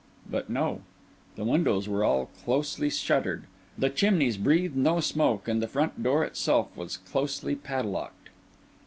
[0.27, 0.81] But no:
[1.35, 3.43] the windows were all closely shuttered,
[3.77, 8.29] the chimneys breathed no smoke, and the front door itself was closely padlocked.